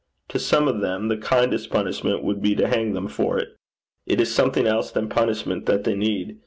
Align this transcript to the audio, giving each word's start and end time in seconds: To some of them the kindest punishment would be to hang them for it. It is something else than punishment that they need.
To 0.29 0.39
some 0.39 0.67
of 0.67 0.81
them 0.81 1.09
the 1.09 1.15
kindest 1.19 1.69
punishment 1.69 2.23
would 2.23 2.41
be 2.41 2.55
to 2.55 2.67
hang 2.67 2.93
them 2.93 3.07
for 3.07 3.37
it. 3.37 3.49
It 4.07 4.19
is 4.19 4.33
something 4.33 4.65
else 4.65 4.89
than 4.89 5.09
punishment 5.09 5.67
that 5.67 5.83
they 5.83 5.93
need. 5.93 6.39